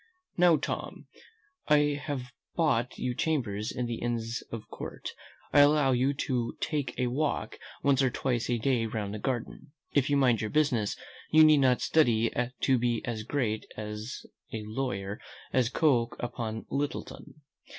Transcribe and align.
"Now, 0.35 0.57
Tom, 0.57 1.05
I 1.67 2.01
have 2.05 2.31
bought 2.55 2.97
you 2.97 3.13
chambers 3.13 3.71
in 3.71 3.85
the 3.85 4.01
inns 4.01 4.41
of 4.51 4.67
court. 4.67 5.13
I 5.53 5.59
allow 5.59 5.91
you 5.91 6.11
to 6.25 6.57
take 6.59 6.95
a 6.97 7.05
walk 7.05 7.59
once 7.83 8.01
or 8.01 8.09
twice 8.09 8.49
a 8.49 8.57
day 8.57 8.87
round 8.87 9.13
the 9.13 9.19
garden. 9.19 9.73
If 9.93 10.09
you 10.09 10.17
mind 10.17 10.41
your 10.41 10.49
business, 10.49 10.97
you 11.29 11.43
need 11.43 11.59
not 11.59 11.81
study 11.81 12.33
to 12.61 12.79
be 12.79 13.05
as 13.05 13.21
great 13.21 13.67
a 13.77 13.93
lawyer 14.51 15.21
as 15.53 15.69
Coke 15.69 16.15
upon 16.19 16.65
Littleton. 16.71 17.41